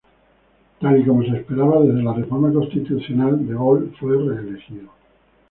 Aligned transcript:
Tal 0.79 0.99
y 0.99 1.05
como 1.05 1.21
se 1.21 1.37
esperaba 1.37 1.79
desde 1.81 2.01
la 2.01 2.15
reforma 2.15 2.51
constitucional, 2.51 3.45
De 3.45 3.53
Gaulle 3.53 3.91
fue 3.99 4.17
reelegido. 4.17 4.89